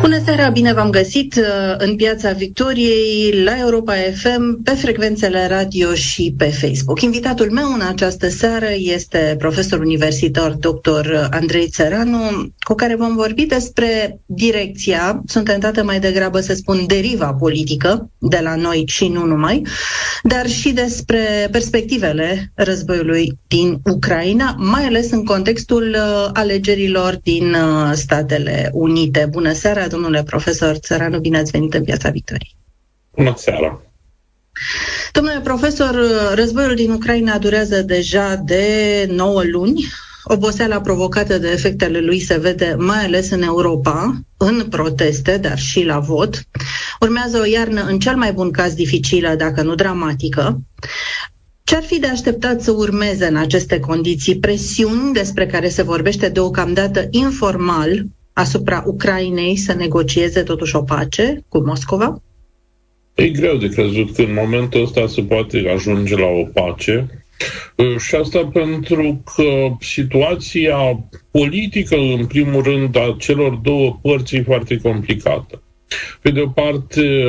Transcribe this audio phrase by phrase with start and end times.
[0.00, 5.94] Bună seara, bine v-am găsit uh, în Piața Victoriei, la Europa FM, pe frecvențele radio
[5.94, 7.00] și pe Facebook.
[7.00, 11.28] Invitatul meu în această seară este profesor universitar dr.
[11.30, 12.18] Andrei Țăranu,
[12.58, 18.40] cu care vom vorbi despre direcția, sunt tentată mai degrabă să spun deriva politică de
[18.42, 19.62] la noi și nu numai,
[20.22, 27.92] dar și despre perspectivele războiului din Ucraina, mai ales în contextul uh, alegerilor din uh,
[27.92, 29.28] Statele Unite.
[29.30, 32.56] Bună seara, domnule profesor Țăranu, bine ați venit în Piața Victoriei.
[33.14, 33.80] Bună seara!
[35.12, 36.00] Domnule profesor,
[36.34, 39.86] războiul din Ucraina durează deja de 9 luni.
[40.24, 45.84] Oboseala provocată de efectele lui se vede mai ales în Europa, în proteste, dar și
[45.84, 46.42] la vot.
[47.00, 50.60] Urmează o iarnă în cel mai bun caz dificilă, dacă nu dramatică.
[51.64, 56.28] Ce ar fi de așteptat să urmeze în aceste condiții presiuni despre care se vorbește
[56.28, 58.04] deocamdată informal
[58.38, 62.22] asupra Ucrainei să negocieze totuși o pace cu Moscova?
[63.14, 67.24] E greu de crezut că în momentul ăsta se poate ajunge la o pace.
[67.98, 74.76] Și asta pentru că situația politică, în primul rând, a celor două părți e foarte
[74.76, 75.62] complicată.
[76.20, 77.24] Pe de o parte,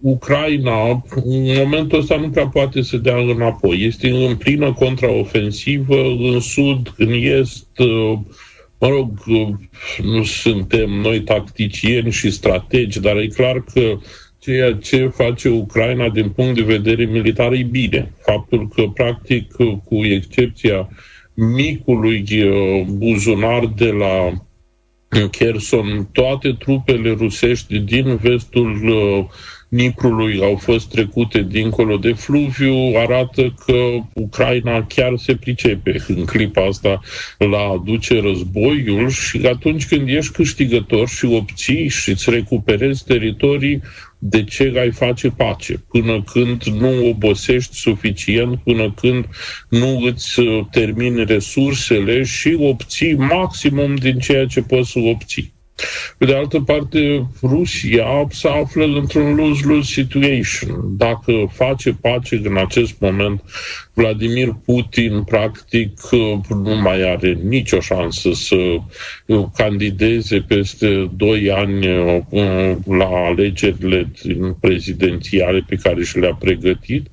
[0.00, 3.84] Ucraina, în momentul ăsta, nu prea poate să dea înapoi.
[3.84, 7.66] Este în plină contraofensivă, în sud, în est,
[8.80, 9.10] Mă rog,
[10.02, 13.98] nu suntem noi tacticieni și strategi, dar e clar că
[14.38, 18.12] ceea ce face Ucraina din punct de vedere militar e bine.
[18.18, 19.52] Faptul că, practic,
[19.84, 20.88] cu excepția
[21.34, 24.32] micului uh, buzunar de la
[25.30, 29.24] Kherson, toate trupele rusești din vestul uh,
[29.70, 33.74] Niprului au fost trecute dincolo de fluviu, arată că
[34.14, 37.00] Ucraina chiar se pricepe în clipa asta
[37.38, 43.82] la a duce războiul și atunci când ești câștigător și obții și îți recuperezi teritorii,
[44.18, 45.84] de ce ai face pace?
[45.88, 49.24] Până când nu obosești suficient, până când
[49.68, 55.52] nu îți termini resursele și obții maximum din ceea ce poți să obții.
[56.18, 60.96] Pe de altă parte, Rusia se află într-un lose-lose situation.
[60.96, 63.42] Dacă face pace în acest moment,
[63.94, 66.00] Vladimir Putin practic
[66.48, 68.56] nu mai are nicio șansă să
[69.54, 74.10] candideze peste 2 ani uh, la alegerile
[74.60, 77.06] prezidențiale pe care și le-a pregătit.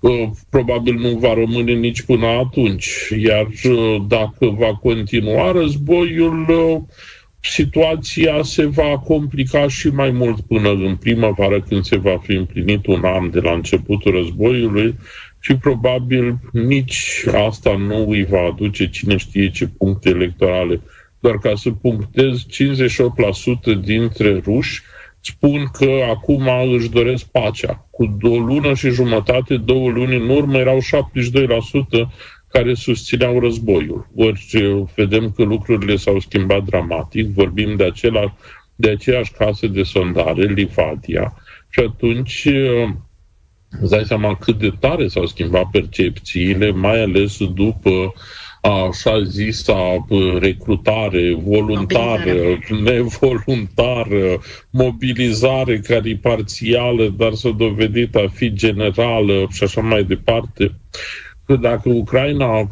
[0.00, 2.88] Uh, probabil nu va rămâne nici până atunci.
[3.22, 6.44] Iar uh, dacă va continua războiul,
[7.40, 12.86] situația se va complica și mai mult până în primăvară, când se va fi împlinit
[12.86, 14.94] un an de la începutul războiului
[15.40, 20.80] și probabil nici asta nu îi va aduce cine știe ce puncte electorale.
[21.20, 24.82] Doar ca să punctez, 58% dintre ruși
[25.20, 27.86] spun că acum își doresc pacea.
[27.90, 32.08] Cu o lună și jumătate, două luni în urmă, erau 72%
[32.48, 34.08] care susțineau războiul.
[34.14, 34.46] Ori
[34.94, 38.36] vedem că lucrurile s-au schimbat dramatic, vorbim de, acela,
[38.74, 41.34] de aceeași casă de sondare, Livadia,
[41.68, 42.48] și atunci
[43.80, 48.12] îți dai seama cât de tare s-au schimbat percepțiile, mai ales după
[48.60, 50.06] așa zisa
[50.38, 59.80] recrutare voluntară, nevoluntară, mobilizare care e parțială, dar s-a dovedit a fi generală și așa
[59.80, 60.74] mai departe
[61.48, 62.68] că dacă Ucraina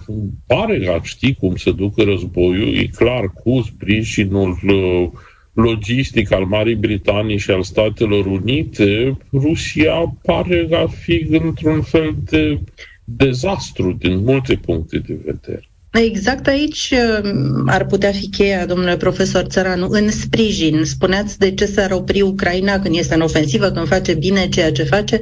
[0.47, 5.09] pare a ști cum să ducă războiul, e clar cu sprijinul uh,
[5.53, 12.61] logistic al Marii Britanii și al Statelor Unite, Rusia pare a fi într-un fel de
[13.05, 15.69] dezastru din multe puncte de vedere.
[16.05, 16.93] Exact aici
[17.23, 20.85] um, ar putea fi cheia, domnule profesor Țăranu, în sprijin.
[20.85, 24.83] Spuneați de ce s-ar opri Ucraina când este în ofensivă, când face bine ceea ce
[24.83, 25.21] face,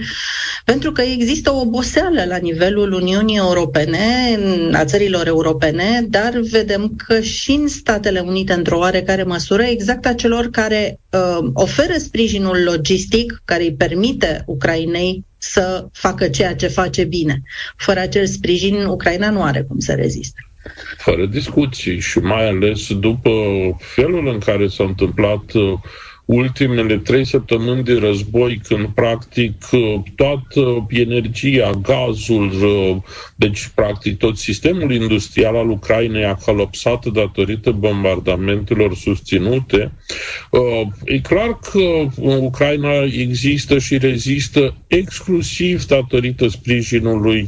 [0.64, 3.98] pentru că există o oboseală la nivelul Uniunii Europene,
[4.72, 10.14] a țărilor europene, dar vedem că și în Statele Unite, într-o oarecare măsură, exact a
[10.14, 17.04] celor care uh, oferă sprijinul logistic, care îi permite Ucrainei să facă ceea ce face
[17.04, 17.42] bine.
[17.76, 20.38] Fără acel sprijin, Ucraina nu are cum să reziste.
[20.96, 23.30] Fără discuții și mai ales după
[23.78, 25.72] felul în care s-a întâmplat uh,
[26.24, 29.52] ultimele trei săptămâni de război, când practic
[30.16, 32.52] toată energia, gazul,
[33.36, 39.92] deci practic tot sistemul industrial al Ucrainei a colapsat datorită bombardamentelor susținute,
[41.04, 47.46] e clar că Ucraina există și rezistă exclusiv datorită sprijinului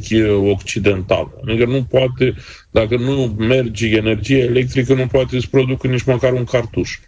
[0.51, 1.31] occidental.
[1.47, 2.35] Adică nu poate
[2.79, 6.99] dacă nu merge energie electrică, nu poate să producă nici măcar un cartuș.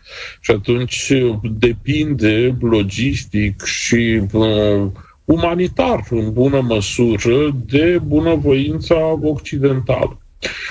[0.42, 4.86] Și atunci depinde logistic și uh,
[5.26, 10.22] umanitar, în bună măsură, de bunăvoința occidentală.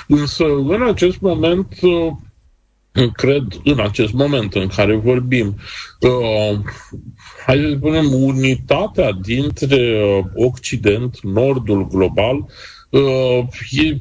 [0.07, 5.55] Însă, în acest moment, uh, cred, în acest moment în care vorbim,
[5.99, 6.59] uh,
[7.45, 12.45] hai să spunem, unitatea dintre uh, Occident, Nordul global,
[12.89, 13.39] uh,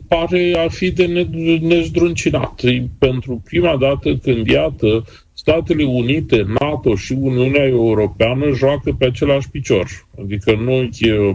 [0.08, 1.26] pare a fi de
[1.61, 2.62] nezdruncinat.
[2.99, 10.06] Pentru prima dată când, iată, Statele Unite, NATO și Uniunea Europeană joacă pe același picior.
[10.23, 10.90] Adică noi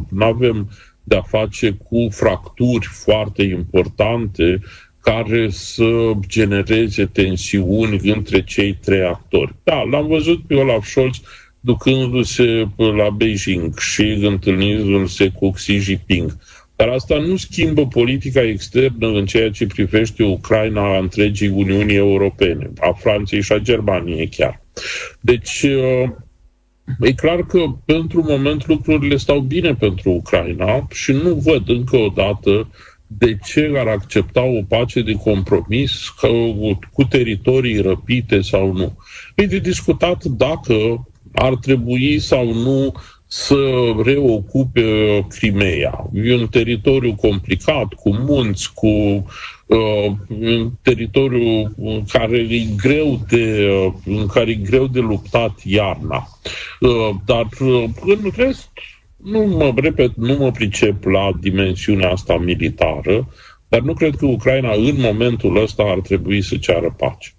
[0.09, 0.69] nu avem
[1.03, 4.59] de-a face cu fracturi foarte importante
[5.01, 9.55] care să genereze tensiuni între cei trei actori.
[9.63, 11.21] Da, l-am văzut pe Olaf Scholz
[11.59, 16.37] ducându-se la Beijing și întâlnindu-se cu Xi Jinping.
[16.75, 22.69] Dar asta nu schimbă politica externă în ceea ce privește Ucraina a întregii Uniunii Europene,
[22.79, 24.61] a Franței și a Germaniei chiar.
[25.21, 25.65] Deci,
[26.99, 32.07] e clar că pentru moment lucrurile stau bine pentru Ucraina și nu văd încă o
[32.07, 32.67] dată
[33.07, 36.09] de ce ar accepta o pace de compromis
[36.93, 38.97] cu teritorii răpite sau nu.
[39.35, 42.93] E de discutat dacă ar trebui sau nu
[43.35, 44.81] să reocupe
[45.29, 46.09] Crimea.
[46.13, 51.75] E un teritoriu complicat, cu munți, cu uh, un teritoriu
[52.11, 56.27] care e greu de, uh, în care e greu de luptat iarna.
[56.79, 58.69] Uh, dar uh, în rest,
[59.17, 63.27] nu mă repet, nu mă pricep la dimensiunea asta militară,
[63.67, 67.33] dar nu cred că Ucraina în momentul ăsta ar trebui să ceară pace.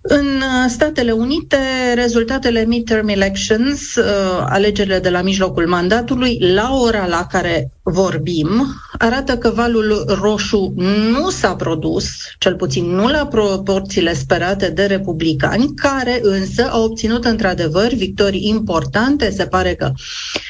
[0.00, 1.56] În uh, Statele Unite,
[1.94, 4.04] rezultatele midterm elections, uh,
[4.48, 10.72] alegerile de la mijlocul mandatului, la ora la care vorbim, arată că valul roșu
[11.12, 12.04] nu s-a produs,
[12.38, 19.30] cel puțin nu la proporțiile sperate de republicani, care însă au obținut într-adevăr victorii importante.
[19.30, 19.92] Se pare că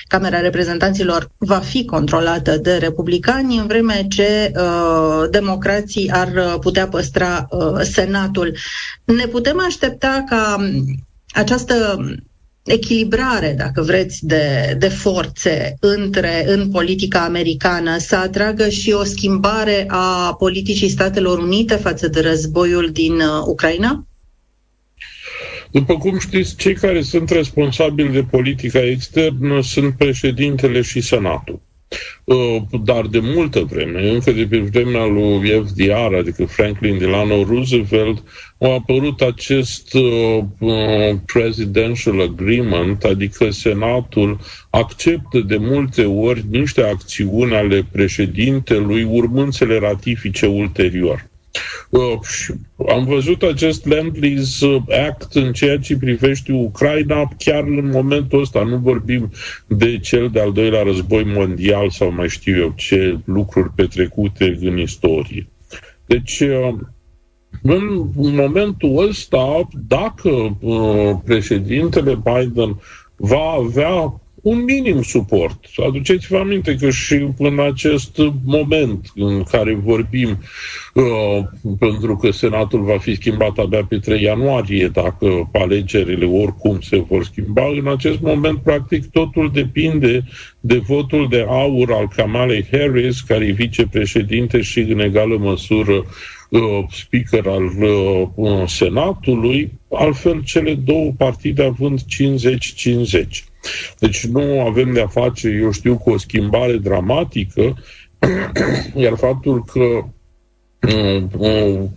[0.08, 7.46] Camera Reprezentanților va fi controlată de republicani, în vreme ce uh, democrații ar putea păstra
[7.50, 8.56] uh, Senatul.
[9.04, 10.56] Ne putem aștepta ca
[11.32, 11.98] această
[12.70, 19.84] echilibrare, dacă vreți, de, de forțe între în politica americană să atragă și o schimbare
[19.88, 24.06] a politicii Statelor Unite față de războiul din uh, Ucraina?
[25.70, 31.60] După cum știți, cei care sunt responsabili de politica externă sunt președintele și senatul.
[32.24, 38.22] Uh, dar de multă vreme, încă de pe vremea lui FDR, adică Franklin Delano Roosevelt,
[38.58, 44.38] a apărut acest uh, uh, presidential agreement, adică Senatul
[44.70, 51.28] acceptă de multe ori niște acțiuni ale președintelui urmând să le ratifice ulterior.
[51.88, 52.18] Uh,
[52.88, 58.62] am văzut acest Land-Lease uh, Act în ceea ce privește Ucraina chiar în momentul ăsta.
[58.62, 59.30] Nu vorbim
[59.66, 65.48] de cel de-al doilea război mondial sau mai știu eu ce lucruri petrecute în istorie.
[66.06, 66.74] Deci, uh,
[67.62, 70.58] în momentul ăsta, dacă
[71.24, 72.80] președintele Biden
[73.16, 75.64] va avea un minim suport.
[75.86, 80.38] Aduceți-vă aminte că și în acest moment în care vorbim,
[80.94, 81.04] uh,
[81.78, 87.24] pentru că Senatul va fi schimbat abia pe 3 ianuarie, dacă alegerile oricum se vor
[87.24, 90.24] schimba, în acest moment, practic, totul depinde
[90.60, 96.04] de votul de aur al Kamalei Harris, care e vicepreședinte și în egală măsură uh,
[96.90, 97.64] speaker al
[98.34, 102.04] uh, Senatului, altfel cele două partide având 50-50.
[103.98, 107.76] Deci nu avem de-a face, eu știu, cu o schimbare dramatică,
[109.04, 110.04] iar faptul că
[110.94, 111.94] um, um,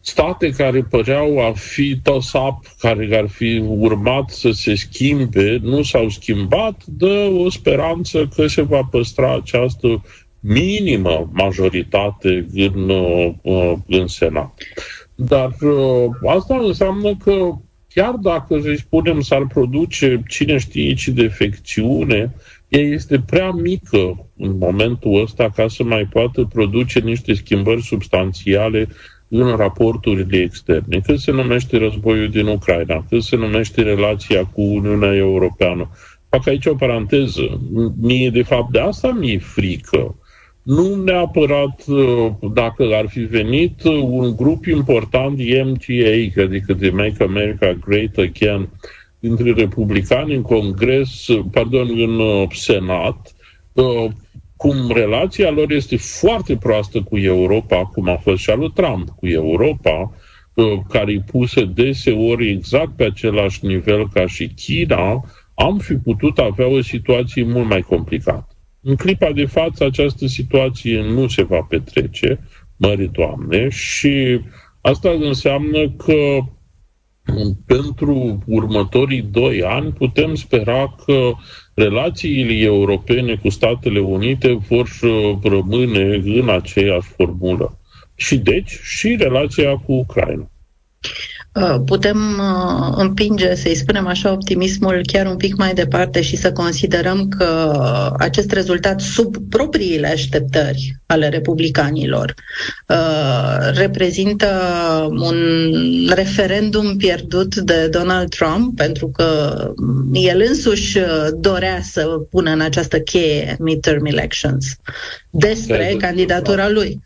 [0.00, 6.08] state care păreau a fi tosap, care ar fi urmat să se schimbe, nu s-au
[6.08, 10.02] schimbat, dă o speranță că se va păstra această
[10.40, 12.88] minimă majoritate în,
[13.42, 14.54] uh, în Senat.
[15.14, 17.50] Dar uh, asta înseamnă că
[17.88, 22.34] chiar dacă, să spunem, s-ar produce cine știe ce defecțiune,
[22.68, 28.88] ea este prea mică în momentul ăsta ca să mai poată produce niște schimbări substanțiale
[29.28, 35.14] în raporturile externe, cât se numește războiul din Ucraina, cât se numește relația cu Uniunea
[35.14, 35.90] Europeană.
[36.28, 37.60] Fac aici o paranteză.
[38.00, 40.16] Mie, de fapt, de asta mi-e frică.
[40.68, 47.72] Nu neapărat uh, dacă ar fi venit un grup important MTA, adică de Make America
[47.72, 48.68] Great Again,
[49.18, 53.34] dintre republicani în Congres, pardon, în uh, Senat,
[53.72, 54.10] uh,
[54.56, 59.08] cum relația lor este foarte proastă cu Europa, cum a fost și al lui Trump
[59.08, 60.12] cu Europa,
[60.54, 66.38] uh, care îi pusă deseori exact pe același nivel ca și China, am fi putut
[66.38, 68.47] avea o situație mult mai complicată.
[68.80, 72.40] În clipa de față, această situație nu se va petrece,
[72.76, 74.40] mări Doamne, și
[74.80, 76.38] asta înseamnă că
[77.66, 81.32] pentru următorii doi ani putem spera că
[81.74, 84.88] relațiile europene cu Statele Unite vor
[85.42, 87.78] rămâne în aceeași formulă.
[88.14, 90.50] Și deci și relația cu Ucraina.
[91.60, 96.52] Uh, putem uh, împinge, să-i spunem așa, optimismul chiar un pic mai departe și să
[96.52, 97.72] considerăm că
[98.18, 102.34] acest rezultat sub propriile așteptări ale republicanilor
[102.88, 104.48] uh, reprezintă
[105.10, 105.36] un
[106.14, 109.58] referendum pierdut de Donald Trump pentru că
[110.12, 110.98] el însuși
[111.40, 114.66] dorea să pună în această cheie midterm elections
[115.30, 117.00] despre candidatura lui.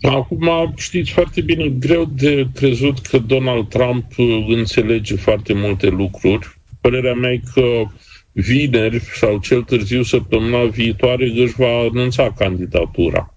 [0.00, 6.56] Acum știți foarte bine, greu de crezut că Donald Trump uh, înțelege foarte multe lucruri.
[6.80, 7.84] Părerea mea e că
[8.32, 13.34] vineri sau cel târziu săptămâna viitoare își va anunța candidatura.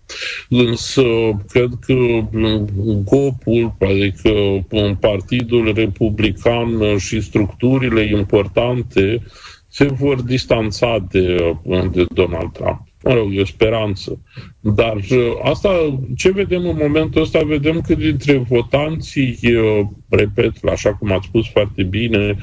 [0.50, 1.04] Însă,
[1.48, 2.62] cred că uh,
[3.04, 4.30] GOP-ul, adică
[4.70, 9.22] uh, Partidul Republican și structurile importante
[9.68, 11.56] se vor distanța de,
[11.92, 14.20] de Donald Trump mă rog, e o speranță.
[14.60, 20.94] Dar uh, asta, ce vedem în momentul ăsta, vedem că dintre votanții, eu, repet, așa
[20.94, 22.38] cum ați spus foarte bine,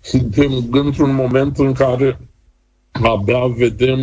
[0.00, 2.18] suntem într-un moment în care
[2.92, 4.00] abia vedem,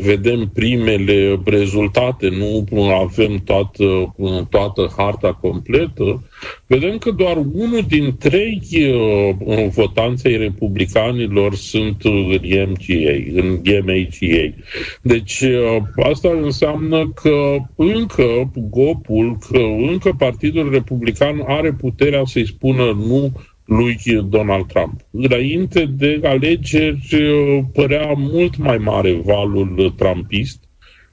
[0.00, 4.14] vedem primele rezultate, nu avem toată,
[4.50, 6.22] toată harta completă,
[6.66, 14.54] vedem că doar unul din trei uh, votanței republicanilor sunt în MTA, în MHA.
[15.02, 19.58] Deci uh, asta înseamnă că încă GOP-ul, că
[19.90, 23.32] încă Partidul Republican are puterea să-i spună nu
[23.68, 23.98] lui
[24.28, 25.00] Donald Trump.
[25.10, 30.64] Înainte de alegeri uh, părea mult mai mare valul trumpist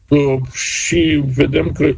[0.09, 1.95] uh, și vedem că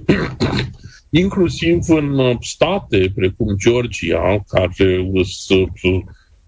[1.24, 5.72] inclusiv în uh, state precum Georgia, care sunt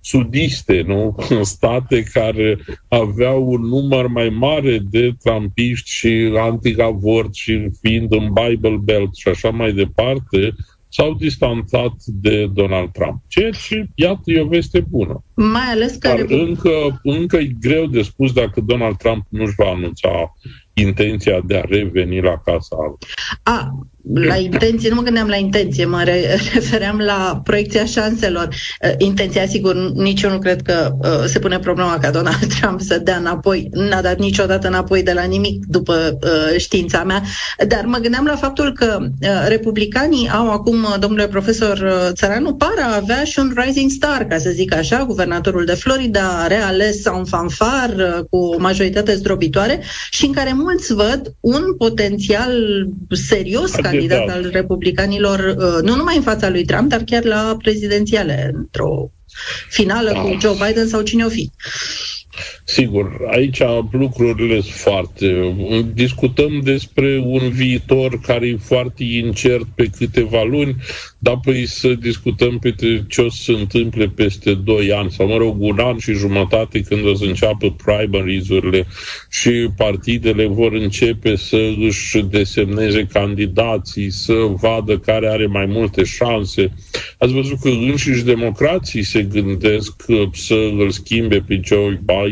[0.02, 1.16] sudiste, nu?
[1.42, 8.78] State care aveau un număr mai mare de trampiști și anti-avort și fiind în Bible
[8.84, 10.56] Belt și așa mai departe,
[10.90, 13.22] s-au distanțat de Donald Trump.
[13.28, 15.24] Ceea ce, iată, e o veste bună.
[15.36, 16.08] Mai ales că...
[16.08, 20.34] Dar încă, încă e greu de spus dacă Donald Trump nu-și va anunța
[20.74, 22.98] intenția de a reveni la Casa Albă.
[23.44, 26.04] A, la intenție, nu mă gândeam la intenție, mă
[26.54, 28.48] refeream la proiecția șanselor.
[28.48, 32.82] Uh, intenția, sigur, nici eu nu cred că uh, se pune problema ca Donald Trump
[32.82, 33.70] să dea înapoi.
[33.72, 37.24] N-a dat niciodată înapoi de la nimic după uh, știința mea,
[37.68, 39.00] dar mă gândeam la faptul că
[39.48, 44.50] republicanii au acum, domnule profesor Țăranu, pară a avea și un rising star, ca să
[44.50, 50.54] zic așa, guvernatorul de Florida, reales un fanfar cu o majoritate zdrobitoare și în care
[50.54, 52.54] mulți văd un potențial
[53.10, 58.52] serios candidat al republicanilor, uh, nu numai în fața lui Trump, dar chiar la prezidențiale,
[58.54, 59.12] într-o
[59.70, 61.52] finală cu Joe Biden sau cine o fi.
[62.64, 65.56] Sigur, aici lucrurile sunt foarte...
[65.94, 70.76] Discutăm despre un viitor care e foarte incert pe câteva luni,
[71.18, 72.76] dar apoi să discutăm pe
[73.08, 76.82] ce o să se întâmple peste 2 ani, sau mă rog, un an și jumătate
[76.82, 78.88] când o să înceapă primaries-urile
[79.30, 86.74] și partidele vor începe să își desemneze candidații, să vadă care are mai multe șanse.
[87.18, 92.28] Ați văzut că înșiși democrații se gândesc să îl schimbe pe Joe Biden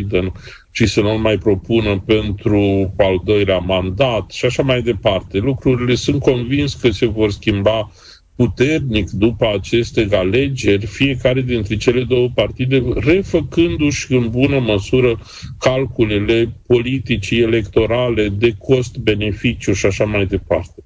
[0.71, 5.37] și să nu mai propună pentru al doilea mandat și așa mai departe.
[5.37, 7.91] Lucrurile sunt convins că se vor schimba
[8.35, 15.19] puternic după aceste alegeri, fiecare dintre cele două partide refăcându-și în bună măsură
[15.59, 20.83] calculele politicii electorale de cost-beneficiu și așa mai departe.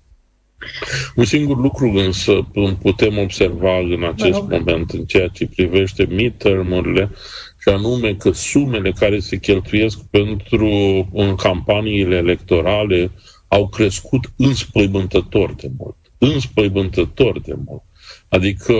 [1.16, 2.48] Un singur lucru însă
[2.82, 7.10] putem observa în acest moment în ceea ce privește midterm-urile
[7.62, 10.68] și anume că sumele care se cheltuiesc pentru
[11.14, 13.12] în campaniile electorale
[13.48, 15.96] au crescut înspăimântător de mult.
[16.18, 17.84] înspăimântător de mult.
[18.30, 18.74] Adică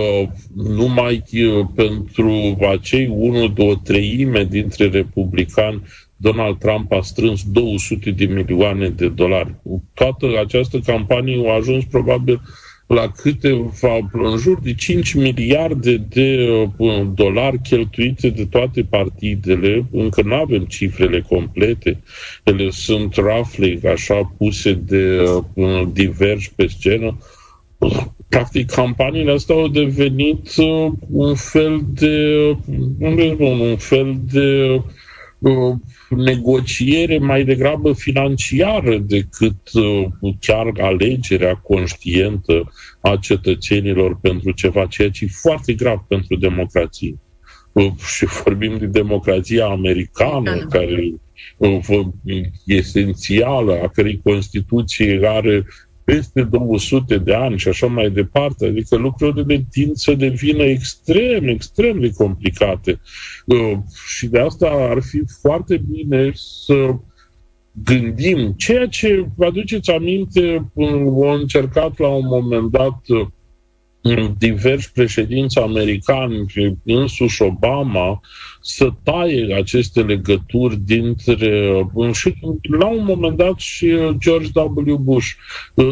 [0.54, 5.82] numai uh, pentru acei 1, 2, treime dintre republicani
[6.16, 9.54] Donald Trump a strâns 200 de milioane de dolari.
[9.94, 12.40] Toată această campanie a ajuns probabil
[12.86, 19.86] la câteva, în jur de 5 miliarde de uh, dolari cheltuite de toate partidele.
[19.90, 22.02] Încă nu avem cifrele complete.
[22.44, 25.24] Ele sunt roughly așa puse de
[25.54, 27.18] uh, diversi pe scenă.
[28.28, 32.56] Practic, campaniile astea au devenit uh, un fel de,
[33.38, 34.80] un fel de
[36.16, 40.04] negociere mai degrabă financiară decât uh,
[40.40, 47.18] chiar alegerea conștientă a cetățenilor pentru ceva, ceea ce e foarte grav pentru democrație.
[47.72, 51.12] Uh, și vorbim de democrația americană, care
[51.56, 51.78] uh,
[52.24, 55.64] e esențială, a cărei Constituție are
[56.04, 58.66] peste 200 de ani și așa mai departe.
[58.66, 63.00] Adică lucrurile tind să devină extrem, extrem de complicate.
[63.46, 66.94] Uh, și de asta ar fi foarte bine să
[67.84, 73.00] gândim ceea ce, vă aduceți aminte, au încercat la un moment dat
[74.38, 76.44] diversi președinți americani,
[76.84, 78.20] însuși Obama,
[78.60, 81.72] să taie aceste legături dintre.
[82.12, 82.34] Și
[82.78, 84.96] la un moment dat și George W.
[84.96, 85.28] Bush,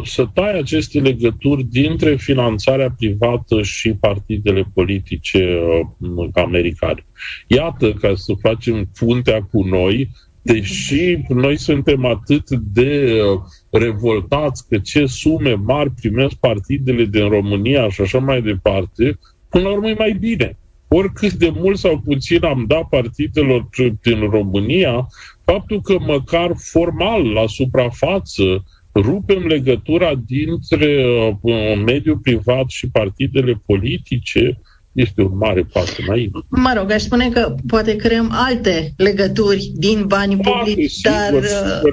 [0.05, 5.61] să taie aceste legături dintre finanțarea privată și partidele politice
[5.99, 7.07] uh, americane.
[7.47, 10.11] Iată, ca să facem puntea cu noi,
[10.43, 17.89] deși noi suntem atât de uh, revoltați că ce sume mari primesc partidele din România
[17.89, 19.19] și așa mai departe,
[19.49, 20.59] până la urmă e mai bine.
[20.89, 23.69] Oricât de mult sau puțin am dat partidelor
[24.03, 25.07] din România,
[25.45, 31.05] faptul că măcar formal, la suprafață, rupem legătura dintre
[31.41, 34.61] uh, mediul privat și partidele politice,
[34.93, 36.39] este un mare pas înainte.
[36.49, 41.27] Mă rog, aș spune că poate creăm alte legături din bani publici, dar...
[41.27, 41.45] Sigur,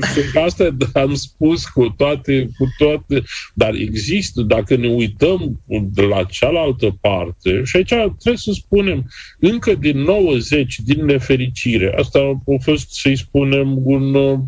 [0.14, 0.42] sigur.
[0.44, 3.24] Asta am spus cu toate, cu toate,
[3.54, 5.62] dar există, dacă ne uităm
[5.94, 9.08] de la cealaltă parte, și aici trebuie să spunem,
[9.40, 14.40] încă din 90, din nefericire, asta a fost, să-i spunem, un uh,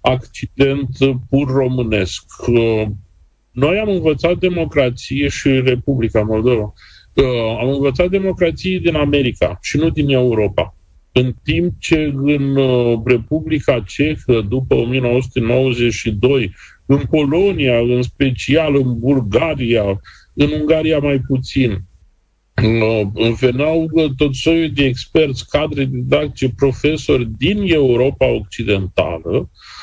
[0.00, 0.88] accident
[1.28, 2.24] pur românesc.
[2.46, 2.86] Uh,
[3.50, 6.72] noi am învățat democrație și Republica Moldova
[7.14, 10.76] uh, am învățat democrație din America și nu din Europa.
[11.12, 16.54] În timp ce în uh, Republica Cehă, după 1992,
[16.86, 20.00] în Polonia, în special în Bulgaria,
[20.34, 21.70] în Ungaria mai puțin,
[22.62, 29.81] uh, veneau tot soiul de experți, cadre didactice, profesori din Europa Occidentală, Uh,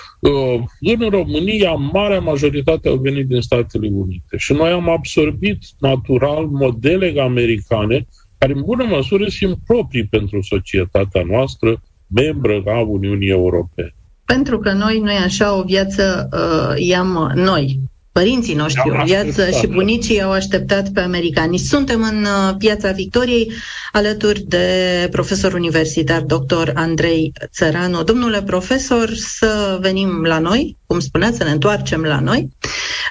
[0.80, 7.22] în România, marea majoritate au venit din Statele Unite și noi am absorbit natural modele
[7.22, 13.96] americane care în bună măsură sunt proprii pentru societatea noastră, membră a Uniunii Europene.
[14.26, 17.80] Pentru că noi, noi așa, o viață uh, i-am noi,
[18.12, 21.58] Părinții noștri o viață și bunicii au așteptat pe americani.
[21.58, 23.52] Suntem în uh, Piața Victoriei
[23.92, 26.70] alături de profesor universitar dr.
[26.74, 28.04] Andrei Țăranu.
[28.04, 32.50] Domnule profesor, să venim la noi, cum spuneați, să ne întoarcem la noi.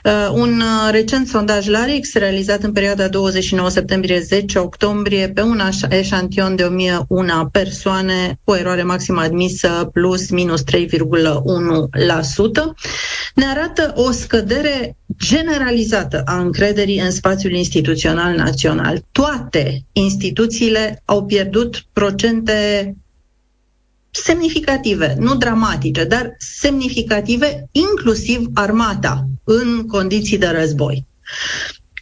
[0.04, 6.56] Uh, un uh, recent sondaj Larix, realizat în perioada 29 septembrie-10 octombrie, pe un eșantion
[6.56, 10.66] de 1001 persoane, cu eroare maximă admisă plus minus 3,1%,
[13.34, 19.04] ne arată o scădere generalizată a încrederii în spațiul instituțional național.
[19.12, 22.94] Toate instituțiile au pierdut procente
[24.10, 31.06] semnificative, nu dramatice, dar semnificative, inclusiv armata, în condiții de război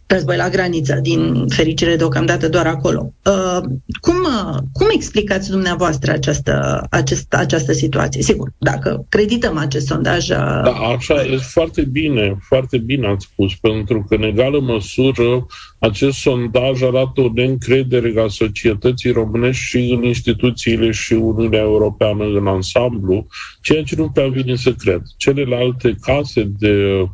[0.06, 3.12] război la graniță, din fericire deocamdată doar acolo.
[3.24, 3.60] Uh,
[4.00, 8.22] cum, uh, cum explicați dumneavoastră această, acest, această situație?
[8.22, 10.28] Sigur, dacă credităm acest sondaj...
[10.28, 10.36] Uh...
[10.36, 15.46] Da, așa, e foarte bine, foarte bine ați spus, pentru că în egală măsură
[15.78, 22.46] acest sondaj arată o neîncredere a societății românești și în instituțiile și Uniunea Europeană în
[22.46, 23.26] ansamblu,
[23.62, 25.02] ceea ce nu prea vine să cred.
[25.16, 27.08] Celelalte case de Uh,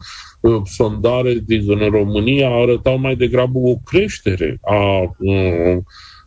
[0.64, 5.78] sondare din România arătau mai degrabă o creștere a uh,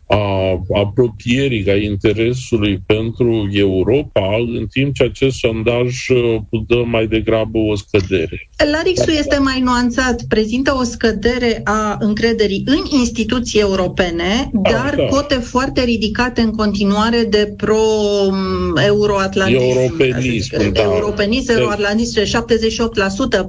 [0.08, 7.58] a apropierii, a interesului pentru Europa, în timp ce acest sondaj uh, dă mai degrabă
[7.58, 8.48] o scădere.
[8.72, 15.04] Larixul este mai nuanțat, prezintă o scădere a încrederii în instituții europene, dar da.
[15.04, 19.60] cote foarte ridicate în continuare de pro-euroatlantism.
[19.60, 20.82] Europenism, da.
[20.82, 22.26] Europenism, euroatlantism, 78%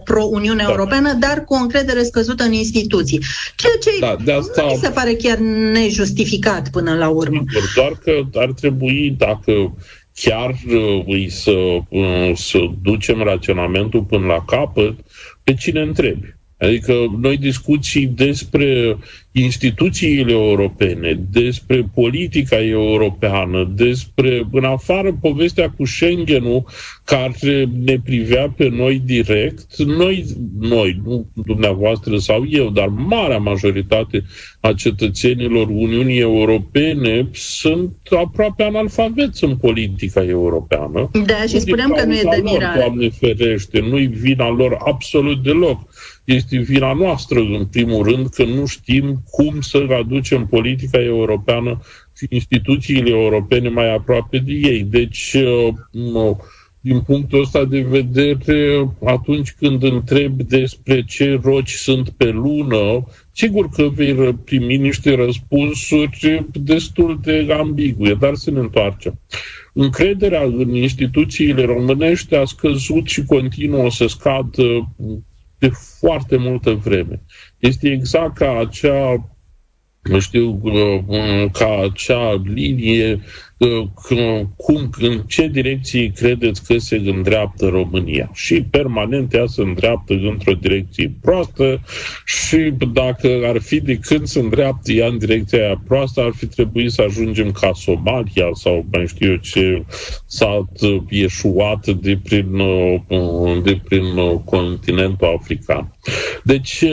[0.04, 0.72] pro-Uniunea da.
[0.72, 3.22] Europeană, dar cu o încredere scăzută în instituții.
[3.56, 4.62] Ceea ce da, de asta...
[4.62, 5.38] nu mi se pare chiar
[5.72, 7.44] nejustificat complicat până la urmă.
[7.76, 9.78] Doar că ar trebui, dacă
[10.14, 15.00] chiar uh, îi să, uh, să ducem raționamentul până la capăt,
[15.44, 16.37] pe cine întrebi.
[16.60, 18.98] Adică noi discuții despre
[19.32, 26.65] instituțiile europene, despre politica europeană, despre, în afară, povestea cu Schengenul,
[27.04, 30.26] care ne privea pe noi direct, noi,
[30.60, 34.24] noi, nu dumneavoastră sau eu, dar marea majoritate
[34.60, 37.91] a cetățenilor Uniunii Europene sunt
[38.24, 41.10] aproape analfabeți în politica europeană.
[41.26, 42.80] Da, și spuneam că nu e de mirare.
[42.80, 45.80] Doamne ferește, nu-i vina lor absolut deloc
[46.28, 51.80] este vina noastră, în primul rând, că nu știm cum să aducem politica europeană
[52.18, 54.84] și instituțiile europene mai aproape de ei.
[54.84, 56.36] Deci, uh,
[56.82, 63.70] din punctul ăsta de vedere, atunci când întreb despre ce roci sunt pe lună, sigur
[63.70, 69.20] că vei primi niște răspunsuri destul de ambigue, dar să ne întoarcem.
[69.74, 74.94] Încrederea în instituțiile românești a scăzut și continuă să scadă
[75.58, 77.22] de foarte multă vreme.
[77.58, 79.30] Este exact ca acea
[80.08, 83.20] nu știu, uh, ca acea linie
[84.56, 88.30] cum, în ce direcție credeți că se îndreaptă România.
[88.34, 91.82] Și permanent ea se îndreaptă într-o direcție proastă
[92.26, 96.46] și dacă ar fi de când se îndreaptă ea în direcția aia proastă, ar fi
[96.46, 99.84] trebuit să ajungem ca Somalia sau mai știu eu ce
[100.26, 100.67] s-a
[101.10, 102.62] ieșuat de prin,
[103.63, 104.04] de prin
[104.46, 105.96] continentul african.
[106.43, 106.84] Deci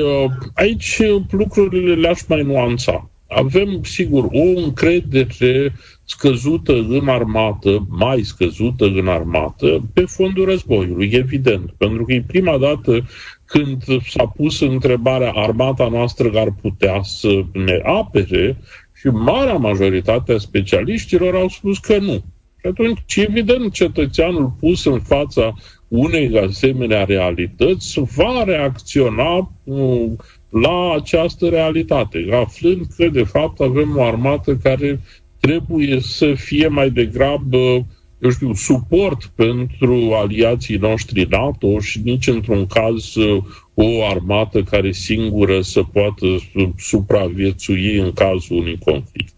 [0.55, 1.01] aici
[1.31, 3.09] lucrurile le-aș mai nuanța.
[3.29, 5.73] Avem, sigur, o încredere
[6.05, 11.71] scăzută în armată, mai scăzută în armată, pe fondul războiului, evident.
[11.77, 13.07] Pentru că e prima dată
[13.45, 18.57] când s-a pus întrebarea armata noastră ar putea să ne apere
[18.95, 22.25] și marea majoritate a specialiștilor au spus că nu.
[22.61, 25.55] Și atunci, evident, cetățeanul pus în fața
[25.89, 30.11] unei asemenea realități va reacționa uh,
[30.49, 35.01] la această realitate, aflând că, de fapt, avem o armată care
[35.45, 37.87] trebuie să fie mai degrabă,
[38.19, 43.15] eu știu, suport pentru aliații noștri NATO și nici într-un caz
[43.75, 46.27] o armată care singură să poată
[46.77, 49.35] supraviețui în cazul unui conflict.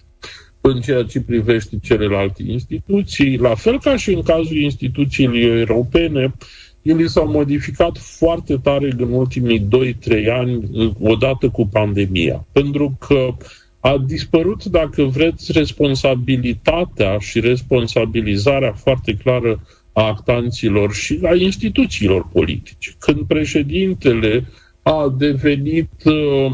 [0.61, 6.35] În ceea ce privește celelalte instituții, la fel ca și în cazul instituțiilor europene,
[6.83, 10.63] ele s-au modificat foarte tare în ultimii 2-3 ani,
[11.01, 12.47] odată cu pandemia.
[12.53, 13.35] Pentru că
[13.81, 19.61] a dispărut, dacă vreți, responsabilitatea și responsabilizarea foarte clară
[19.93, 22.95] a actanților și a instituțiilor politice.
[22.99, 24.45] Când președintele
[24.83, 26.53] a devenit, uh,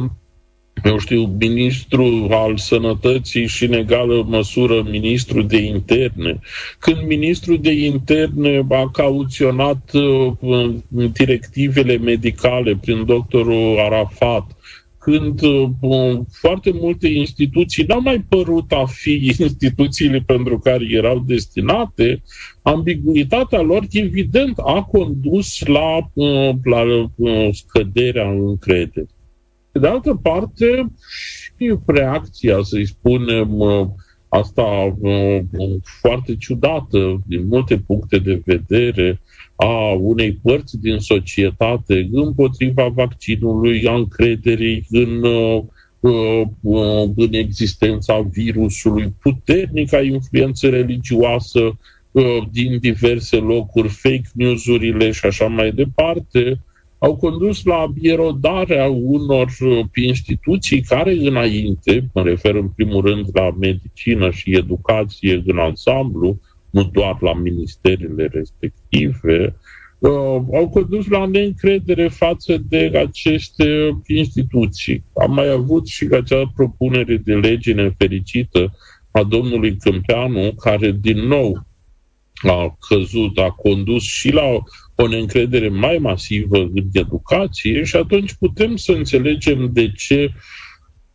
[0.85, 6.41] eu știu, ministru al sănătății și în egală măsură ministru de interne,
[6.79, 10.75] când ministrul de interne a cauționat uh,
[11.13, 14.57] directivele medicale prin doctorul Arafat,
[15.03, 22.23] când uh, foarte multe instituții n-au mai părut a fi instituțiile pentru care erau destinate,
[22.63, 26.83] ambiguitatea lor, evident, a condus la, uh, la
[27.17, 29.09] uh, scăderea încrederii.
[29.73, 30.93] De altă parte,
[31.59, 33.87] și reacția, să-i spunem, uh,
[34.29, 35.41] asta uh,
[36.01, 39.21] foarte ciudată din multe puncte de vedere,
[39.63, 45.63] a unei părți din societate împotriva vaccinului, a încrederii în, uh,
[46.01, 51.79] uh, în existența virusului, puternica influență religioasă
[52.11, 56.61] uh, din diverse locuri, fake news-urile și așa mai departe,
[56.99, 59.49] au condus la erodarea unor
[59.95, 66.41] instituții care înainte, mă refer în primul rând la medicină și educație în ansamblu,
[66.73, 69.57] nu doar la ministerele respective,
[69.99, 70.11] uh,
[70.55, 75.05] au condus la neîncredere față de aceste instituții.
[75.15, 78.73] Am mai avut și acea propunere de lege nefericită
[79.11, 81.67] a domnului Câmpeanu, care din nou
[82.43, 84.43] a căzut, a condus și la
[84.95, 90.33] o neîncredere mai masivă în educație și atunci putem să înțelegem de ce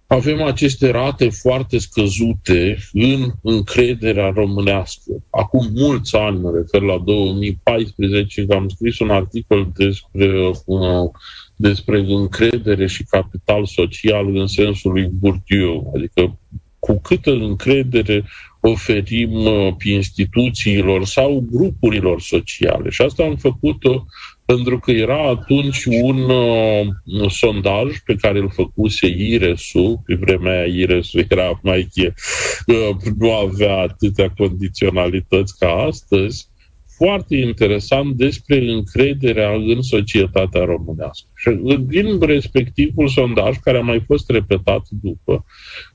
[0.07, 5.11] avem aceste rate foarte scăzute în încrederea românească.
[5.29, 11.09] Acum mulți ani, mă refer la 2014, am scris un articol despre, uh,
[11.55, 16.39] despre încredere și capital social în sensul lui Bourdieu, adică
[16.79, 18.25] cu câtă încredere
[18.61, 22.89] oferim uh, instituțiilor sau grupurilor sociale.
[22.89, 24.05] Și asta am făcut-o
[24.47, 26.87] pentru că era atunci un uh,
[27.29, 33.77] sondaj pe care îl făcuse IRES-ul, pe vremea aia IRES-ul era mai uh, nu avea
[33.77, 36.47] atâtea condiționalități ca astăzi,
[36.95, 41.27] foarte interesant despre încrederea în societatea românească.
[41.35, 41.49] Și
[41.87, 45.45] din respectivul sondaj, care a mai fost repetat după,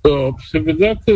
[0.03, 1.13] uh, se vedea că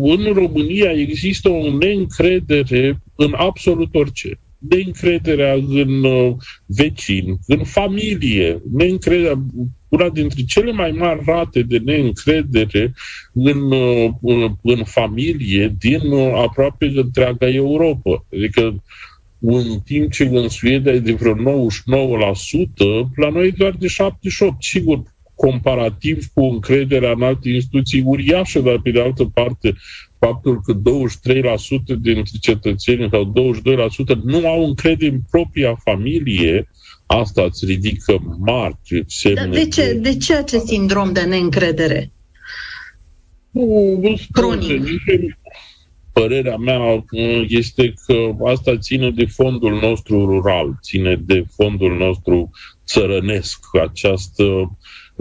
[0.00, 6.34] în România există o neîncredere în absolut orice neîncrederea în uh,
[6.66, 9.44] vecini, în familie, neîncrederea,
[9.88, 12.94] una dintre cele mai mari rate de neîncredere
[13.32, 18.26] în, uh, în familie din uh, aproape întreaga Europa.
[18.32, 18.82] Adică
[19.40, 21.36] în timp ce în Suedia e de vreo 99%,
[23.16, 23.90] la noi e doar de 78%.
[24.58, 25.02] Sigur,
[25.34, 29.74] comparativ cu încrederea în alte instituții uriașă, dar pe de altă parte
[30.24, 30.76] faptul că 23%
[32.00, 33.32] dintre cetățeni sau
[34.18, 36.68] 22% nu au încredere în propria familie,
[37.06, 39.46] asta îți ridică mari semne.
[39.46, 42.12] de ce, de ce acest sindrom de neîncredere?
[43.50, 44.82] Nu, Cronic.
[46.12, 47.04] Părerea mea
[47.48, 52.50] este că asta ține de fondul nostru rural, ține de fondul nostru
[52.86, 54.44] țărănesc, această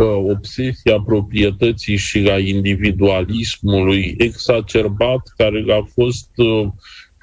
[0.01, 6.67] obsesia proprietății și a individualismului exacerbat care a fost uh,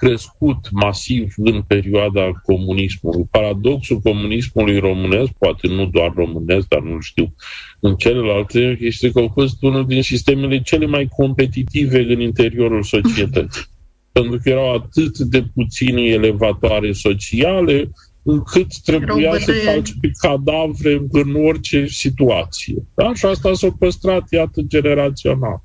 [0.00, 3.28] crescut masiv în perioada comunismului.
[3.30, 7.34] Paradoxul comunismului românesc, poate nu doar românesc, dar nu știu,
[7.80, 13.62] în celelalte, este că au fost unul din sistemele cele mai competitive în interiorul societății.
[14.12, 17.90] Pentru că erau atât de puține elevatoare sociale,
[18.22, 22.74] încât trebuia să faci pe cadavre în orice situație.
[22.94, 23.14] Da?
[23.14, 25.62] Și asta s-a păstrat, iată, generațional.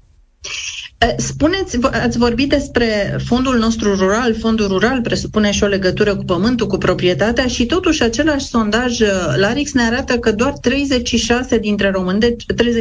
[1.17, 6.67] Spuneți, ați vorbit despre fondul nostru rural, fondul rural presupune și o legătură cu pământul,
[6.67, 8.99] cu proprietatea și totuși același sondaj
[9.35, 12.73] Larix ne arată că doar 36 dintre români, de deci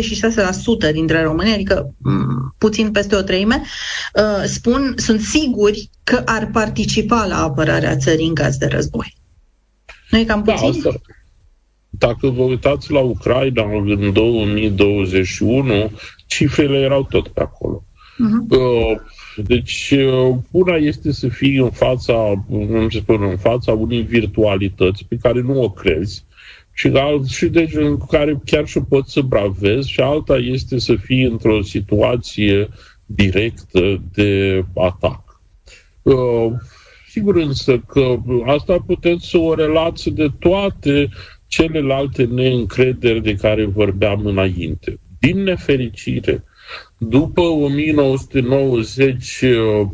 [0.88, 1.94] 36% dintre români, adică
[2.58, 3.62] puțin peste o treime,
[4.44, 9.16] spun, sunt siguri că ar participa la apărarea țării în caz de război.
[10.14, 10.82] Nu e cam da, puțin?
[10.82, 11.00] Da, asta,
[11.88, 15.90] dacă vă uitați la Ucraina în 2021,
[16.26, 17.84] cifrele erau tot pe acolo.
[18.14, 19.00] Uh-huh.
[19.36, 25.04] Deci, uh, una este să fii în fața, cum se spune, în fața unei virtualități
[25.08, 26.24] pe care nu o crezi,
[26.72, 30.94] și, alt, și deci în care chiar și poți să bravezi, și alta este să
[30.94, 32.68] fii într-o situație
[33.06, 35.40] directă de atac.
[37.14, 41.08] Uh, Sigur însă că asta puteți să o relați de toate
[41.46, 44.98] celelalte neîncrederi de care vorbeam înainte.
[45.18, 46.44] Din nefericire,
[46.98, 49.44] după 1990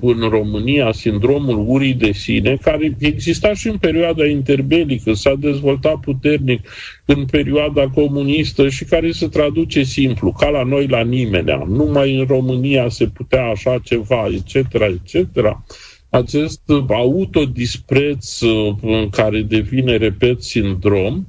[0.01, 6.69] în România, sindromul urii de sine, care exista și în perioada interbelică, s-a dezvoltat puternic
[7.05, 11.65] în perioada comunistă și care se traduce simplu, ca la noi la nimeni.
[11.69, 15.27] Numai în România se putea așa ceva, etc., etc.,
[16.11, 18.75] acest autodispreț uh,
[19.11, 21.27] care devine, repet, sindrom,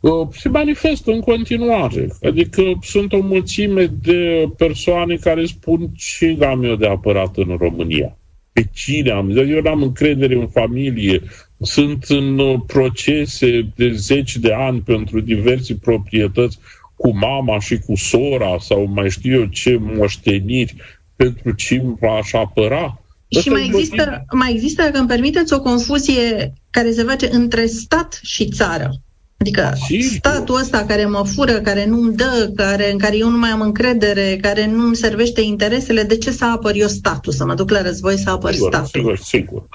[0.00, 2.08] uh, se manifestă în continuare.
[2.22, 8.16] Adică sunt o mulțime de persoane care spun ce am eu de apărat în România.
[8.52, 9.36] Pe cine am?
[9.36, 11.22] Eu n-am încredere în familie.
[11.60, 16.58] Sunt în uh, procese de zeci de ani pentru diverse proprietăți
[16.96, 20.74] cu mama și cu sora sau mai știu eu ce moșteniri
[21.16, 21.82] pentru ce
[22.18, 22.99] aș apăra.
[23.40, 28.20] Și mai există, mai există, dacă îmi permiteți, o confuzie care se face între stat
[28.22, 28.90] și țară.
[29.36, 33.38] Adică și statul ăsta care mă fură, care nu-mi dă, care, în care eu nu
[33.38, 37.32] mai am încredere, care nu îmi servește interesele, de ce să apăr eu statul?
[37.32, 38.90] Să mă duc la război să apăr sigur, statul?
[38.92, 39.68] Sigur, sigur.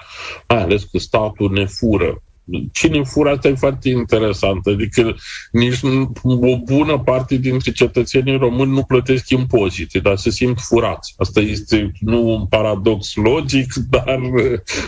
[0.48, 2.22] Mai ales că statul ne fură
[2.72, 4.66] cine fură, asta e foarte interesant.
[4.66, 5.16] Adică
[5.50, 5.80] nici
[6.22, 11.14] o bună parte dintre cetățenii români nu plătesc impozite, dar se simt furați.
[11.16, 14.20] Asta este nu un paradox logic, dar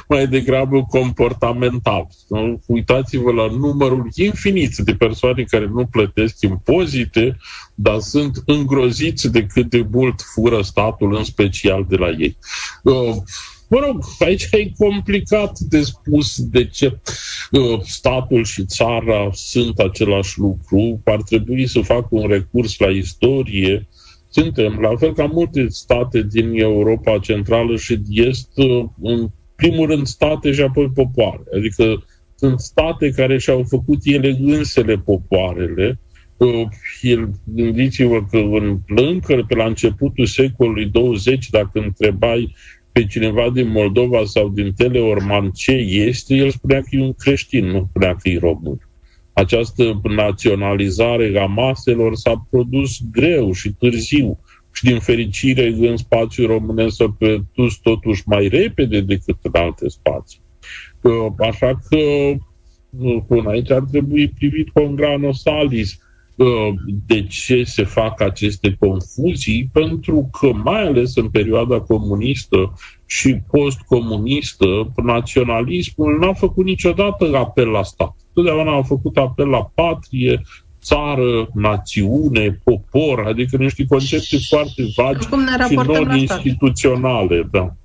[0.08, 2.06] mai degrabă comportamental.
[2.66, 7.36] Uitați-vă la numărul infinit de persoane care nu plătesc impozite,
[7.74, 12.36] dar sunt îngroziți de cât de mult fură statul, în special de la ei.
[12.82, 13.16] Uh,
[13.68, 16.98] Mă rog, aici e complicat de spus de ce
[17.50, 21.00] uh, statul și țara sunt același lucru.
[21.04, 23.88] Ar trebui să facă un recurs la istorie
[24.30, 28.50] Suntem, la fel ca multe state din Europa Centrală și de Est,
[29.00, 31.42] în primul rând state și apoi popoare.
[31.56, 32.04] Adică
[32.34, 36.00] sunt state care și-au făcut ele însele popoarele.
[37.00, 42.54] El, gândiți-vă că în, încă pe la începutul secolului 20, dacă întrebai
[42.98, 47.66] pe cineva din Moldova sau din Teleorman ce este, el spunea că e un creștin,
[47.66, 48.88] nu spunea că e român.
[49.32, 54.38] Această naționalizare a maselor s-a produs greu și târziu
[54.72, 60.40] și din fericire în spațiul românesc s-a produs totuși mai repede decât în alte spații.
[61.38, 61.98] Așa că
[63.26, 65.98] până aici ar trebui privit cu un grano salis
[67.06, 72.72] de ce se fac aceste confuzii, pentru că mai ales în perioada comunistă
[73.06, 78.16] și postcomunistă, naționalismul n-a făcut niciodată apel la stat.
[78.32, 80.42] Totdeauna a făcut apel la patrie,
[80.82, 85.26] țară, națiune, popor, adică niște concepte foarte vagi
[85.68, 87.48] și non-instituționale.
[87.50, 87.76] Da.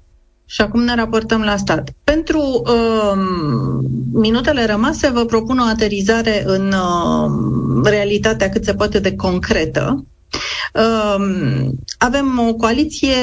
[0.46, 1.90] Și acum ne raportăm la stat.
[2.04, 3.18] Pentru uh,
[4.14, 7.32] minutele rămase vă propun o aterizare în uh,
[7.84, 10.06] realitatea cât se poate de concretă.
[10.74, 11.26] Uh,
[11.98, 13.16] avem o coaliție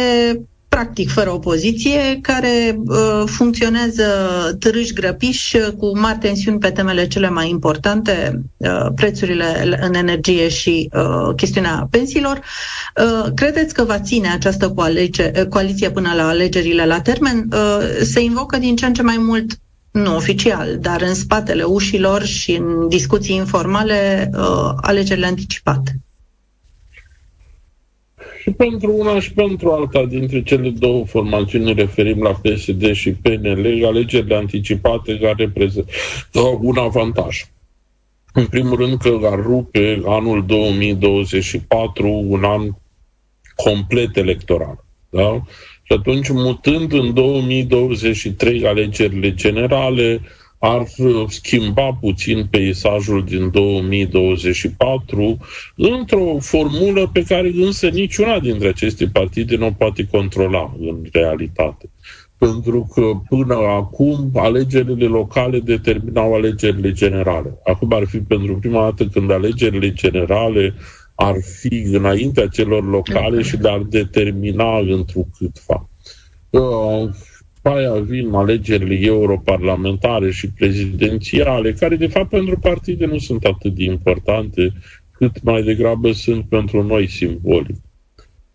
[0.71, 4.05] practic fără opoziție, care uh, funcționează
[4.59, 10.91] târâși grăpiși cu mari tensiuni pe temele cele mai importante, uh, prețurile în energie și
[10.93, 12.41] uh, chestiunea pensiilor.
[12.97, 17.49] Uh, credeți că va ține această coaliție, coaliție până la alegerile la termen?
[17.53, 19.59] Uh, se invocă din ce în ce mai mult
[19.91, 26.01] nu oficial, dar în spatele ușilor și în discuții informale uh, alegerile anticipate
[28.51, 33.85] și pentru una și pentru alta dintre cele două formațiuni referim la PSD și PNL,
[33.87, 35.89] alegerile anticipate care reprezintă
[36.61, 37.45] un avantaj.
[38.33, 42.71] În primul rând că ar rupe anul 2024 un an
[43.55, 44.85] complet electoral.
[45.11, 45.43] Da?
[45.83, 50.21] Și atunci, mutând în 2023 alegerile generale,
[50.63, 50.87] ar
[51.29, 55.39] schimba puțin peisajul din 2024
[55.77, 61.91] într-o formulă pe care însă niciuna dintre aceste partide nu o poate controla în realitate.
[62.39, 67.59] Pentru că până acum alegerile locale determinau alegerile generale.
[67.65, 70.75] Acum ar fi pentru prima dată când alegerile generale
[71.15, 75.89] ar fi înaintea celor locale și le-ar determina întrucâtva.
[76.51, 77.09] Uh,
[77.63, 83.83] aia vin alegerile europarlamentare și prezidențiale, care de fapt pentru partide nu sunt atât de
[83.85, 84.73] importante,
[85.13, 87.77] cât mai degrabă sunt pentru noi simbolic.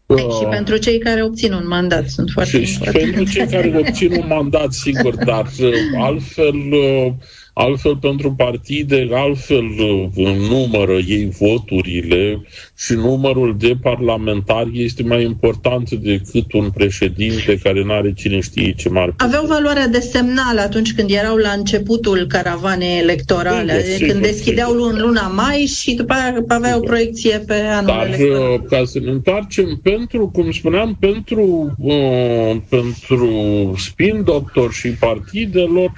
[0.05, 2.99] Uh, și pentru cei care obțin un mandat sunt foarte și importante.
[3.07, 5.73] Și pentru cei care obțin un mandat, sigur, dar uh,
[6.07, 7.13] altfel uh,
[7.57, 12.41] altfel pentru partide, altfel uh, numără ei voturile
[12.77, 18.73] și numărul de parlamentari este mai important decât un președinte care nu are cine știe
[18.77, 19.13] ce mare.
[19.17, 24.71] Aveau valoarea de semnal atunci când erau la începutul caravanei electorale, sigur, sigur, când deschideau
[24.71, 24.91] sigur.
[24.91, 28.61] în luna mai și după aia aveau o proiecție pe anul Dar uh, electoral.
[28.69, 35.91] ca să ne întoarcem pentru, cum spuneam, pentru, uh, pentru spin doctor și partidelor,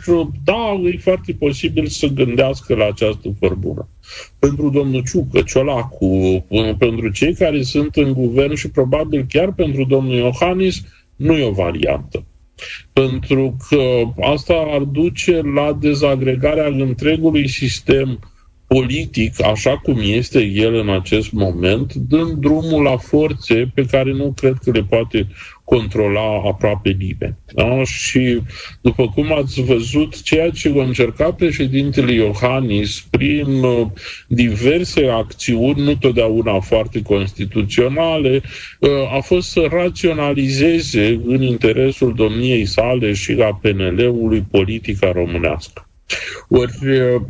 [0.44, 1.46] da, e foarte posibil
[1.88, 3.90] să gândească la această formulă.
[4.40, 6.46] Pentru domnul Ciucă, Ciolacu,
[6.78, 10.82] pentru cei care sunt în guvern și probabil chiar pentru domnul Iohannis,
[11.16, 12.26] nu e o variantă.
[12.94, 13.82] Pentru că
[14.22, 18.20] asta ar duce la dezagregarea întregului sistem
[18.68, 24.34] politic, așa cum este el în acest moment, dând drumul la forțe pe care nu
[24.36, 25.28] cred că le poate
[25.70, 27.38] controla aproape nimeni.
[27.54, 27.84] Da?
[27.84, 28.42] Și
[28.82, 33.88] după cum ați văzut, ceea ce a încercat președintele Iohannis prin uh,
[34.28, 38.42] diverse acțiuni, nu totdeauna foarte constituționale,
[38.80, 45.90] uh, a fost să raționalizeze în interesul domniei sale și a PNL-ului politica românească.
[46.50, 47.22] Ori uh,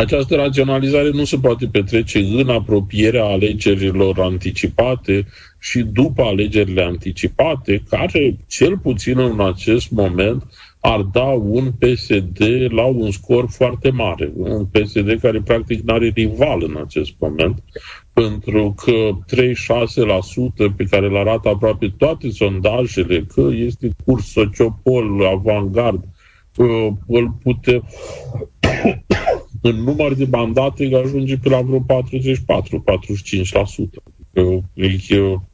[0.00, 5.26] această raționalizare nu se poate petrece în apropierea alegerilor anticipate
[5.64, 10.46] și după alegerile anticipate, care, cel puțin în acest moment,
[10.80, 14.32] ar da un PSD la un scor foarte mare.
[14.36, 17.62] Un PSD care practic nu are rival în acest moment,
[18.12, 19.10] pentru că
[20.72, 26.04] 36% pe care îl arată aproape toate sondajele, că este curs sociopol, avantgard,
[26.56, 27.88] uh, îl putem
[29.68, 31.84] în număr de mandate ajunge pe la vreo 44-45%.
[34.76, 35.48] Adică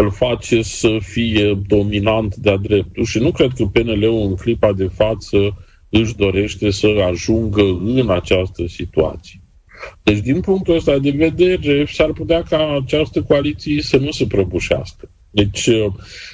[0.00, 4.90] îl face să fie dominant de-a dreptul și nu cred că PNL-ul în clipa de
[4.94, 9.40] față își dorește să ajungă în această situație.
[10.02, 15.10] Deci, din punctul ăsta de vedere, s-ar putea ca această coaliție să nu se prăbușească.
[15.30, 15.86] Deci, uh,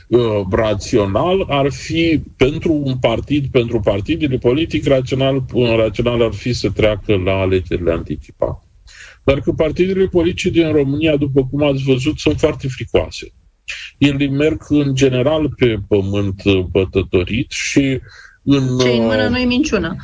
[0.08, 6.52] uh, rațional ar fi pentru un partid, pentru partidele politic, rațional, uh, rațional ar fi
[6.52, 8.66] să treacă la alegerile anticipate.
[9.24, 13.32] Dar că partidele politice din România, după cum ați văzut, sunt foarte fricoase.
[13.98, 18.00] Ele merg în general pe pământ bătătorit și
[18.42, 18.78] în...
[18.78, 19.96] Ce în mână nu e minciună.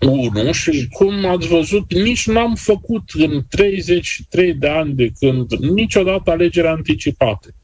[0.00, 6.30] Unu, și cum ați văzut, nici n-am făcut în 33 de ani de când niciodată
[6.30, 7.54] alegeri anticipate.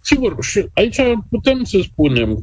[0.00, 0.96] Sigur, și aici
[1.30, 2.38] putem să spunem,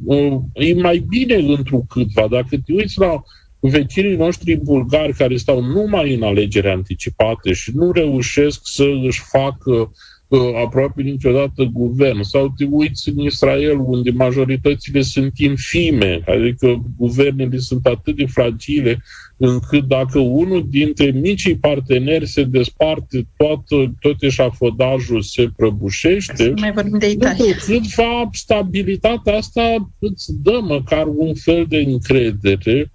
[0.52, 3.22] e mai bine întrucâtva, dacă te uiți la
[3.60, 9.92] vecinii noștri bulgari care stau numai în alegeri anticipate și nu reușesc să își facă
[10.36, 12.22] aproape niciodată guvern.
[12.22, 19.02] Sau te uiți în Israel, unde majoritățile sunt infime, adică guvernele sunt atât de fragile,
[19.36, 23.62] încât dacă unul dintre micii parteneri se desparte, tot,
[24.00, 26.52] tot eșafodajul se prăbușește.
[26.56, 27.54] Mai vorbim de Italia.
[27.66, 32.92] Câtva stabilitatea asta îți dă măcar un fel de încredere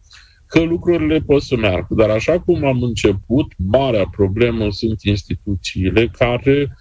[0.47, 1.93] că lucrurile pot să meargă.
[1.95, 6.77] Dar așa cum am început, marea problemă sunt instituțiile care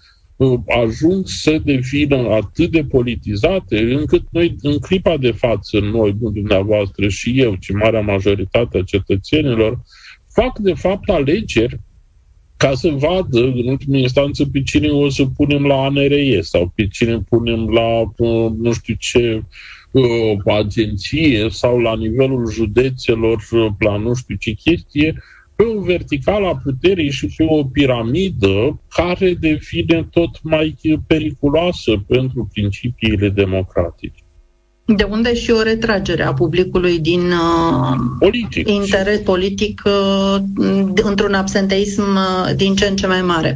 [0.83, 7.07] ajung să devină atât de politizate, încât noi, în clipa de față, noi, nu dumneavoastră
[7.07, 9.79] și eu, ci marea majoritate a cetățenilor,
[10.27, 11.79] fac de fapt alegeri
[12.57, 16.87] ca să vadă, în ultimă instanță, pe cine o să punem la ANRE sau pe
[16.87, 19.43] cine punem la uh, nu știu ce
[19.91, 20.03] uh,
[20.45, 25.21] agenție sau la nivelul județelor uh, la nu știu ce chestie,
[25.57, 30.77] pe o verticală a puterii și pe o piramidă care devine tot mai
[31.07, 34.21] periculoasă pentru principiile democratice.
[34.95, 38.69] De unde și o retragere a publicului din uh, politic.
[38.69, 40.35] interes politic uh,
[41.03, 43.55] într-un absenteism uh, din ce în ce mai mare.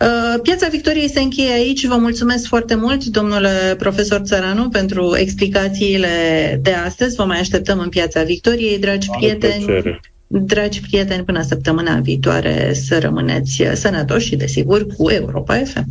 [0.00, 1.86] Uh, Piața Victoriei se încheie aici.
[1.86, 6.08] Vă mulțumesc foarte mult, domnule profesor Țăranu, pentru explicațiile
[6.62, 7.16] de astăzi.
[7.16, 9.64] Vă mai așteptăm în Piața Victoriei, dragi Are prieteni.
[9.64, 10.00] Plăcere.
[10.34, 15.86] Dragi prieteni, până săptămâna viitoare să rămâneți sănătoși și, desigur, cu Europa FM.